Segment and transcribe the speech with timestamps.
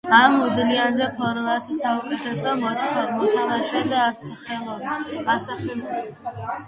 [0.17, 3.93] ამ მუნდიალზე ფორლანს საუკეთესო მოთამაშედ
[5.35, 5.85] ასახელებენ.